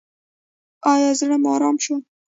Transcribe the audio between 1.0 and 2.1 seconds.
زړه مو ارام شو؟